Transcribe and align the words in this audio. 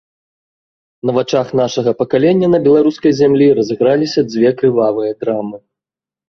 На 1.09 1.13
вачах 1.17 1.51
нашага 1.59 1.91
пакалення 1.99 2.47
на 2.53 2.59
беларускай 2.69 3.11
зямлі 3.19 3.45
разыграліся 3.61 4.19
дзве 4.31 4.49
крывавыя 4.63 5.11
драмы. 5.21 5.57